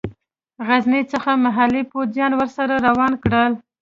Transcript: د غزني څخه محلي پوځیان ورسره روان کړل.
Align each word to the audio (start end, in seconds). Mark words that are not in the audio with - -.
د 0.57 0.59
غزني 0.67 1.01
څخه 1.13 1.31
محلي 1.45 1.83
پوځیان 1.91 2.31
ورسره 2.35 2.73
روان 2.87 3.13
کړل. 3.23 3.51